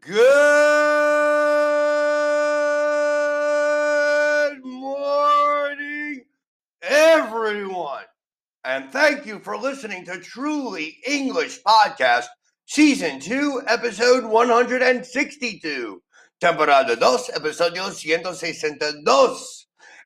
Good 0.00 0.24
morning, 4.64 6.22
everyone. 6.82 8.04
And 8.64 8.90
thank 8.92 9.26
you 9.26 9.40
for 9.40 9.56
listening 9.56 10.04
to 10.04 10.20
Truly 10.20 10.98
English 11.04 11.60
Podcast, 11.66 12.26
Season 12.66 13.18
2, 13.18 13.62
Episode 13.66 14.24
162. 14.24 16.02
Temporada 16.40 16.94
2, 16.94 17.02
Episodio 17.34 17.90
162. 17.90 19.02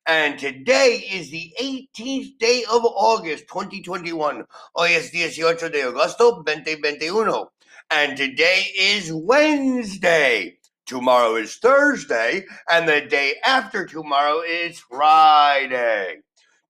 And 0.06 0.38
today 0.38 1.04
is 1.12 1.30
the 1.30 1.52
18th 1.60 2.38
day 2.38 2.64
of 2.72 2.82
August 2.84 3.46
2021. 3.48 4.44
Hoy 4.74 4.94
es 4.94 5.12
18 5.14 5.70
de 5.70 5.82
agosto 5.82 6.42
2021. 6.44 7.46
And 7.94 8.16
today 8.16 8.68
is 8.74 9.12
Wednesday. 9.12 10.56
Tomorrow 10.86 11.36
is 11.36 11.56
Thursday. 11.56 12.46
And 12.70 12.88
the 12.88 13.02
day 13.02 13.34
after 13.44 13.84
tomorrow 13.84 14.40
is 14.40 14.78
Friday. 14.78 16.20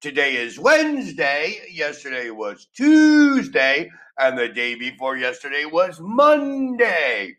Today 0.01 0.35
is 0.35 0.59
Wednesday. 0.59 1.61
Yesterday 1.71 2.31
was 2.31 2.67
Tuesday. 2.75 3.89
And 4.19 4.37
the 4.37 4.49
day 4.49 4.75
before 4.75 5.17
yesterday 5.17 5.65
was 5.65 6.01
Monday. 6.01 7.37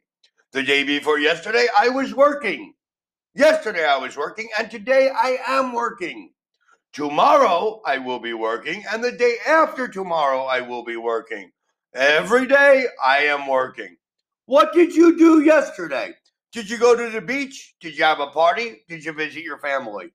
The 0.54 0.64
day 0.64 0.86
before 0.86 1.20
yesterday, 1.20 1.68
I 1.78 1.90
was 1.90 2.16
working. 2.16 2.76
Yesterday, 3.36 3.86
I 3.86 3.98
was 3.98 4.16
working. 4.16 4.48
And 4.58 4.72
today, 4.72 5.10
I 5.14 5.40
am 5.46 5.74
working. 5.74 6.32
Tomorrow, 6.94 7.82
I 7.86 7.98
will 7.98 8.20
be 8.20 8.34
working. 8.34 8.86
And 8.94 9.04
the 9.04 9.12
day 9.12 9.36
after 9.46 9.90
tomorrow, 9.90 10.44
I 10.44 10.62
will 10.62 10.86
be 10.86 10.96
working. 10.96 11.52
Every 11.96 12.48
day, 12.48 12.88
I 13.06 13.18
am 13.26 13.46
working. 13.46 13.98
What 14.48 14.74
did 14.74 14.96
you 14.96 15.16
do 15.16 15.42
yesterday? 15.44 16.16
Did 16.52 16.68
you 16.68 16.80
go 16.80 16.96
to 16.96 17.12
the 17.12 17.22
beach? 17.22 17.76
Did 17.82 17.96
you 17.96 18.04
have 18.04 18.20
a 18.20 18.28
party? 18.28 18.84
Did 18.90 19.06
you 19.06 19.14
visit 19.14 19.44
your 19.44 19.60
family? 19.60 20.12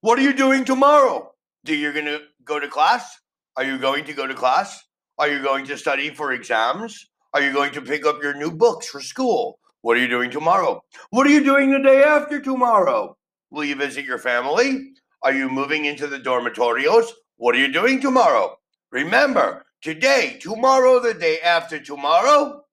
What 0.00 0.18
are 0.18 0.22
you 0.22 0.32
doing 0.32 0.64
tomorrow? 0.64 1.30
Do 1.66 1.76
you 1.76 1.92
going 1.92 2.06
to 2.06 2.22
go 2.44 2.58
to 2.58 2.66
class? 2.66 3.20
Are 3.58 3.64
you 3.64 3.76
going 3.76 4.06
to 4.06 4.14
go 4.14 4.26
to 4.26 4.32
class? 4.32 4.82
Are 5.18 5.28
you 5.28 5.42
going 5.42 5.66
to 5.66 5.76
study 5.76 6.08
for 6.08 6.32
exams? 6.32 7.10
Are 7.34 7.42
you 7.42 7.52
going 7.52 7.72
to 7.72 7.82
pick 7.82 8.06
up 8.06 8.22
your 8.22 8.34
new 8.34 8.50
books 8.50 8.86
for 8.86 9.02
school? 9.02 9.58
What 9.82 9.98
are 9.98 10.00
you 10.00 10.08
doing 10.08 10.30
tomorrow? 10.30 10.82
What 11.10 11.26
are 11.26 11.30
you 11.30 11.44
doing 11.44 11.72
the 11.72 11.78
day 11.80 12.02
after 12.02 12.40
tomorrow? 12.40 13.18
Will 13.50 13.64
you 13.64 13.76
visit 13.76 14.06
your 14.06 14.18
family? 14.18 14.92
Are 15.22 15.34
you 15.34 15.50
moving 15.50 15.84
into 15.84 16.06
the 16.06 16.18
dormitorios? 16.18 17.08
What 17.36 17.54
are 17.54 17.58
you 17.58 17.70
doing 17.70 18.00
tomorrow? 18.00 18.56
Remember, 18.90 19.66
today, 19.82 20.38
tomorrow, 20.40 21.00
the 21.00 21.14
day 21.14 21.40
after 21.40 21.80
tomorrow, 21.80 22.64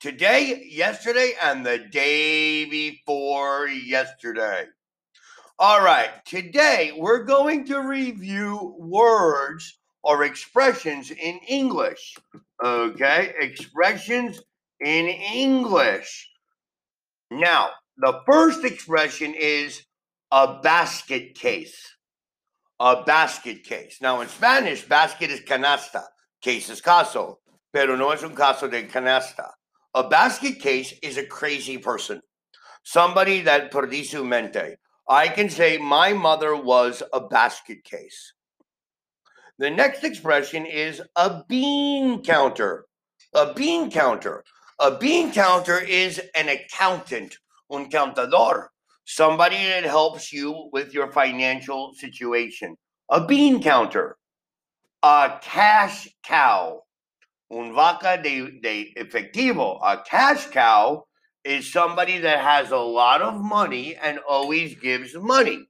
today, 0.00 0.66
yesterday, 0.68 1.32
and 1.40 1.64
the 1.64 1.78
day 1.78 2.64
before 2.64 3.68
yesterday. 3.68 4.66
All 5.58 5.80
right, 5.80 6.10
today 6.24 6.92
we're 6.96 7.24
going 7.24 7.66
to 7.66 7.80
review 7.80 8.74
words 8.78 9.78
or 10.02 10.24
expressions 10.24 11.10
in 11.10 11.38
English. 11.46 12.16
Okay, 12.64 13.34
expressions 13.38 14.40
in 14.80 15.06
English. 15.06 16.28
Now, 17.30 17.70
the 17.98 18.20
first 18.26 18.64
expression 18.64 19.34
is 19.34 19.82
a 20.32 20.60
basket 20.62 21.34
case. 21.34 21.94
A 22.80 23.02
basket 23.04 23.62
case. 23.62 23.98
Now, 24.00 24.22
in 24.22 24.28
Spanish, 24.28 24.88
basket 24.88 25.30
is 25.30 25.40
canasta, 25.40 26.02
case 26.40 26.70
is 26.70 26.80
caso, 26.80 27.36
pero 27.74 27.94
no 27.94 28.10
es 28.10 28.22
un 28.22 28.34
caso 28.34 28.68
de 28.70 28.84
canasta. 28.84 29.50
A 29.94 30.08
basket 30.08 30.60
case 30.60 30.94
is 31.02 31.18
a 31.18 31.26
crazy 31.26 31.76
person, 31.76 32.22
somebody 32.82 33.42
that 33.42 33.70
perdi 33.70 34.04
su 34.04 34.24
mente. 34.24 34.76
I 35.06 35.28
can 35.28 35.50
say 35.50 35.76
my 35.76 36.14
mother 36.14 36.56
was 36.56 37.02
a 37.12 37.20
basket 37.20 37.84
case. 37.84 38.32
The 39.58 39.68
next 39.68 40.02
expression 40.02 40.64
is 40.64 41.02
a 41.16 41.42
bean 41.48 42.22
counter. 42.22 42.86
A 43.34 43.52
bean 43.52 43.90
counter. 43.90 44.42
A 44.78 44.96
bean 44.96 45.32
counter 45.32 45.78
is 45.78 46.18
an 46.34 46.48
accountant, 46.48 47.36
un 47.70 47.90
contador, 47.90 48.68
somebody 49.10 49.56
that 49.56 49.82
helps 49.82 50.32
you 50.32 50.70
with 50.72 50.94
your 50.94 51.10
financial 51.10 51.92
situation. 51.94 52.76
A 53.10 53.26
bean 53.26 53.60
counter. 53.60 54.16
A 55.02 55.38
cash 55.42 56.08
cow, 56.22 56.82
un 57.50 57.74
vaca 57.74 58.20
de, 58.22 58.60
de 58.60 58.94
efectivo. 58.96 59.80
A 59.82 60.02
cash 60.08 60.46
cow 60.46 61.06
is 61.42 61.72
somebody 61.72 62.18
that 62.18 62.40
has 62.40 62.70
a 62.70 62.76
lot 62.76 63.20
of 63.20 63.40
money 63.40 63.96
and 63.96 64.20
always 64.28 64.76
gives 64.76 65.16
money. 65.16 65.66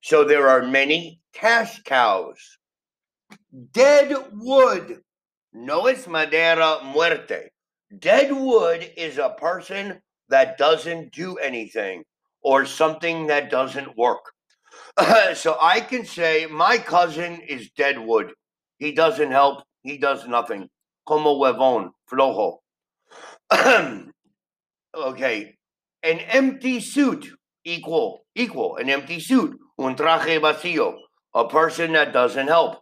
So 0.00 0.24
there 0.24 0.48
are 0.48 0.62
many 0.62 1.20
cash 1.34 1.82
cows. 1.82 2.38
Dead 3.72 4.14
wood. 4.32 5.02
No 5.52 5.86
es 5.86 6.06
madera 6.06 6.80
muerte. 6.84 7.50
Dead 7.98 8.32
wood 8.32 8.90
is 8.96 9.18
a 9.18 9.34
person 9.38 10.00
that 10.30 10.56
doesn't 10.56 11.12
do 11.12 11.36
anything 11.36 12.04
or 12.48 12.64
something 12.64 13.26
that 13.26 13.50
doesn't 13.50 13.94
work. 13.98 14.24
so 15.34 15.58
I 15.60 15.80
can 15.80 16.06
say 16.06 16.46
my 16.46 16.78
cousin 16.78 17.42
is 17.46 17.68
dead 17.76 17.98
wood. 17.98 18.32
He 18.78 18.92
doesn't 18.92 19.30
help. 19.30 19.64
He 19.82 19.98
does 19.98 20.26
nothing. 20.26 20.70
Como 21.06 21.38
huevón, 21.38 21.90
flojo. 22.10 22.56
okay. 24.96 25.56
An 26.02 26.18
empty 26.20 26.80
suit 26.80 27.28
equal 27.64 28.24
equal 28.34 28.76
an 28.76 28.88
empty 28.88 29.20
suit. 29.20 29.54
Un 29.78 29.94
traje 29.94 30.40
vacío. 30.40 30.94
A 31.34 31.46
person 31.46 31.92
that 31.92 32.14
doesn't 32.14 32.48
help 32.48 32.78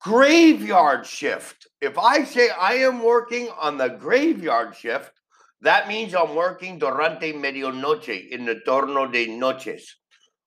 graveyard 0.00 1.04
shift. 1.06 1.68
If 1.82 1.98
I 1.98 2.24
say 2.24 2.48
I 2.48 2.74
am 2.88 3.04
working 3.04 3.50
on 3.60 3.76
the 3.76 3.88
graveyard 3.88 4.74
shift, 4.74 5.12
that 5.62 5.88
means 5.88 6.14
I'm 6.14 6.34
working 6.34 6.78
durante 6.78 7.32
medianoche, 7.32 8.28
in 8.30 8.44
the 8.44 8.60
torno 8.66 9.10
de 9.10 9.28
noches, 9.28 9.96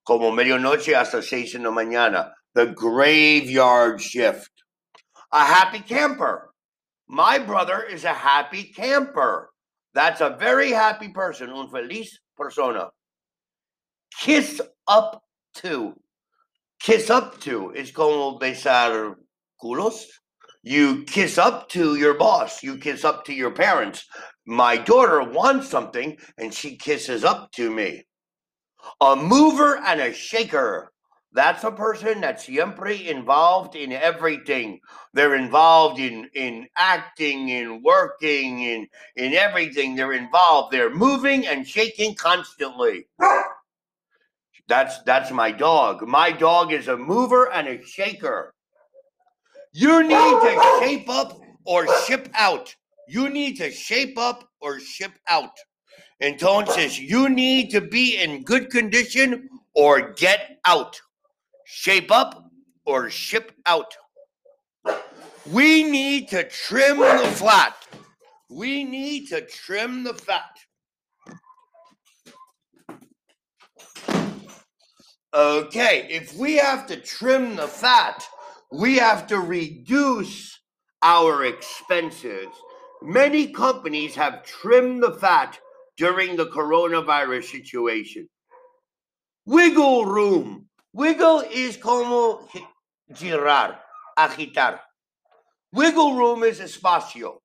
como 0.06 0.32
medianoche 0.32 0.94
hasta 0.94 1.22
seis 1.24 1.56
en 1.56 1.64
la 1.64 1.72
mañana, 1.72 2.32
the 2.54 2.68
graveyard 2.68 4.02
shift. 4.02 4.52
A 5.32 5.40
happy 5.40 5.80
camper. 5.80 6.50
My 7.08 7.40
brother 7.40 7.84
is 7.84 8.04
a 8.04 8.14
happy 8.14 8.72
camper. 8.76 9.50
That's 9.94 10.22
a 10.22 10.36
very 10.38 10.72
happy 10.72 11.10
person, 11.10 11.50
un 11.50 11.70
feliz 11.70 12.20
persona. 12.36 12.90
Kiss 14.20 14.62
up 14.88 15.24
to. 15.56 15.94
Kiss 16.82 17.10
up 17.10 17.40
to 17.42 17.72
is 17.72 17.92
como 17.92 18.38
besar 18.38 19.16
culos. 19.62 20.06
You 20.66 21.04
kiss 21.04 21.38
up 21.38 21.70
to 21.70 21.96
your 21.96 22.16
boss. 22.16 22.64
You 22.64 22.80
kiss 22.80 23.06
up 23.06 23.26
to 23.26 23.34
your 23.34 23.52
parents. 23.52 24.08
My 24.48 24.78
daughter 24.78 25.24
wants 25.24 25.70
something 25.70 26.18
and 26.40 26.52
she 26.54 26.78
kisses 26.78 27.24
up 27.24 27.52
to 27.54 27.72
me. 27.72 28.06
A 29.00 29.16
mover 29.16 29.78
and 29.78 30.02
a 30.02 30.12
shaker. 30.12 30.92
That's 31.34 31.64
a 31.64 31.72
person 31.72 32.22
that's 32.22 32.46
siempre 32.48 33.08
involved 33.08 33.76
in 33.76 33.92
everything. 33.94 34.80
They're 35.14 35.36
involved 35.36 36.00
in, 36.00 36.30
in 36.36 36.68
acting, 36.78 37.50
in 37.50 37.84
working, 37.84 38.62
in, 38.62 38.88
in 39.18 39.36
everything. 39.36 39.96
They're 39.96 40.14
involved. 40.14 40.74
They're 40.74 40.96
moving 40.96 41.48
and 41.48 41.68
shaking 41.68 42.16
constantly. 42.16 43.08
That's 44.68 45.04
that's 45.04 45.32
my 45.32 45.52
dog. 45.52 46.08
My 46.08 46.32
dog 46.32 46.74
is 46.74 46.90
a 46.90 46.98
mover 46.98 47.52
and 47.54 47.70
a 47.70 47.84
shaker. 47.86 48.55
You 49.78 50.04
need 50.04 50.08
to 50.14 50.80
shape 50.80 51.10
up 51.10 51.38
or 51.66 51.86
ship 52.06 52.30
out. 52.34 52.74
You 53.10 53.28
need 53.30 53.58
to 53.58 53.70
shape 53.72 54.18
up 54.18 54.48
or 54.62 54.80
ship 54.80 55.12
out. 55.28 55.52
And 56.22 56.40
Tone 56.40 56.66
says, 56.68 56.98
you 56.98 57.28
need 57.28 57.72
to 57.72 57.82
be 57.82 58.16
in 58.16 58.44
good 58.44 58.70
condition 58.70 59.50
or 59.74 60.14
get 60.14 60.60
out. 60.64 61.02
Shape 61.66 62.10
up 62.10 62.50
or 62.86 63.10
ship 63.10 63.52
out. 63.66 63.94
We 65.52 65.84
need 65.84 66.30
to 66.30 66.48
trim 66.48 67.00
the 67.00 67.30
flat. 67.36 67.76
We 68.50 68.86
need 68.86 69.28
to 69.28 69.42
trim 69.42 70.06
the 70.06 70.14
fat. 70.14 70.56
Okay, 75.34 76.08
if 76.10 76.34
we 76.38 76.56
have 76.56 76.88
to 76.88 76.96
trim 76.96 77.58
the 77.58 77.68
fat, 77.68 78.26
we 78.72 78.98
have 78.98 79.28
to 79.28 79.40
reduce 79.40 80.60
our 81.02 81.46
expenses. 81.46 82.48
Many 83.02 83.48
companies 83.48 84.16
have 84.16 84.44
trimmed 84.44 85.04
the 85.04 85.14
fat 85.14 85.60
during 85.98 86.36
the 86.36 86.48
coronavirus 86.48 87.46
situation. 87.46 88.28
Wiggle 89.46 90.06
room. 90.06 90.68
Wiggle 90.94 91.42
is 91.52 91.78
como 91.78 92.48
girar, 93.14 93.78
agitar. 94.18 94.80
Wiggle 95.72 96.16
room 96.16 96.44
is 96.44 96.60
espacio. 96.60 97.38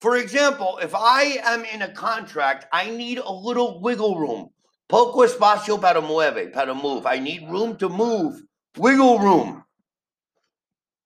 For 0.00 0.16
example, 0.16 0.78
if 0.82 0.94
I 0.94 1.38
am 1.44 1.64
in 1.64 1.82
a 1.82 1.92
contract, 1.92 2.66
I 2.72 2.90
need 2.90 3.18
a 3.18 3.32
little 3.32 3.80
wiggle 3.80 4.18
room. 4.18 4.50
Poco 4.88 5.20
espacio 5.24 5.80
para 5.80 6.02
mueve, 6.02 6.52
para 6.52 6.74
move. 6.74 7.06
I 7.06 7.18
need 7.18 7.48
room 7.48 7.76
to 7.76 7.88
move. 7.88 8.42
Wiggle 8.76 9.18
room. 9.18 9.64